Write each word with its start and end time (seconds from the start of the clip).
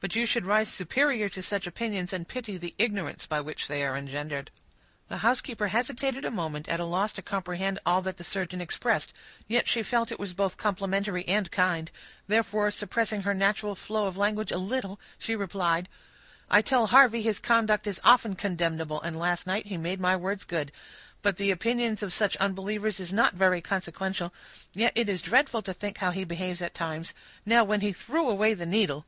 "But 0.00 0.14
you 0.14 0.26
should 0.26 0.46
rise 0.46 0.68
superior 0.68 1.28
to 1.30 1.42
such 1.42 1.66
opinions, 1.66 2.12
and 2.12 2.28
pity 2.28 2.56
the 2.56 2.72
ignorance 2.78 3.26
by 3.26 3.40
which 3.40 3.66
they 3.66 3.84
are 3.84 3.96
engendered." 3.96 4.52
The 5.08 5.18
housekeeper 5.18 5.66
hesitated 5.66 6.24
a 6.24 6.30
moment, 6.30 6.68
at 6.68 6.78
a 6.78 6.84
loss 6.84 7.12
to 7.14 7.20
comprehend 7.22 7.80
all 7.84 8.00
that 8.02 8.16
the 8.16 8.22
surgeon 8.22 8.60
expressed, 8.60 9.12
yet 9.48 9.66
she 9.66 9.82
felt 9.82 10.12
it 10.12 10.20
was 10.20 10.34
both 10.34 10.56
complimentary 10.56 11.26
and 11.26 11.50
kind; 11.50 11.90
therefore, 12.28 12.70
suppressing 12.70 13.22
her 13.22 13.34
natural 13.34 13.74
flow 13.74 14.06
of 14.06 14.16
language 14.16 14.52
a 14.52 14.56
little, 14.56 15.00
she 15.18 15.34
replied,— 15.34 15.88
"I 16.48 16.62
tell 16.62 16.86
Harvey 16.86 17.22
his 17.22 17.40
conduct 17.40 17.84
is 17.88 17.98
often 18.04 18.36
condemnable, 18.36 19.02
and 19.02 19.18
last 19.18 19.48
night 19.48 19.66
he 19.66 19.76
made 19.76 19.98
my 19.98 20.14
words 20.14 20.44
good; 20.44 20.70
but 21.22 21.38
the 21.38 21.50
opinions 21.50 22.04
of 22.04 22.12
such 22.12 22.36
unbelievers 22.36 23.00
is 23.00 23.12
not 23.12 23.34
very 23.34 23.60
consequential; 23.60 24.32
yet 24.74 24.92
it 24.94 25.08
is 25.08 25.22
dreadful 25.22 25.60
to 25.62 25.74
think 25.74 25.98
how 25.98 26.12
he 26.12 26.22
behaves 26.22 26.62
at 26.62 26.72
times: 26.72 27.14
now, 27.44 27.64
when 27.64 27.80
he 27.80 27.92
threw 27.92 28.28
away 28.30 28.54
the 28.54 28.64
needle—" 28.64 29.04
"What!" 29.04 29.06